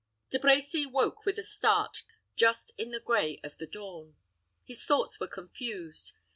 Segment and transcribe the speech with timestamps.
[0.31, 2.01] De Brecy woke with a start
[2.35, 4.15] just in the gray of the dawn.
[4.65, 6.13] His thoughts were confused.